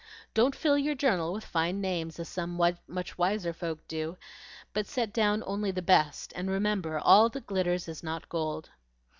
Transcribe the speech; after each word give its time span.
Don't 0.33 0.55
fill 0.55 0.79
your 0.79 0.95
journal 0.95 1.31
with 1.31 1.45
fine 1.45 1.79
names, 1.79 2.19
as 2.19 2.27
some 2.27 2.59
much 2.87 3.17
wiser 3.19 3.53
folk 3.53 3.87
do, 3.87 4.17
but 4.73 4.87
set 4.87 5.13
down 5.13 5.43
only 5.45 5.69
the 5.69 5.83
best, 5.83 6.33
and 6.35 6.49
remember, 6.49 6.97
'All 6.97 7.29
that 7.29 7.45
glitters 7.45 7.87
is 7.87 8.01
not 8.01 8.27
gold.'" 8.27 8.71